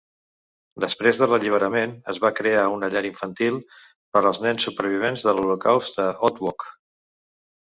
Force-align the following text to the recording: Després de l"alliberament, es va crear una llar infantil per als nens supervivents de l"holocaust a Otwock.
Després 0.83 1.19
de 1.23 1.25
l"alliberament, 1.27 1.93
es 2.13 2.21
va 2.23 2.31
crear 2.39 2.63
una 2.77 2.89
llar 2.95 3.05
infantil 3.09 3.59
per 4.17 4.25
als 4.31 4.41
nens 4.47 4.67
supervivents 4.69 5.27
de 5.29 5.33
l"holocaust 5.35 6.01
a 6.07 6.11
Otwock. 6.31 6.67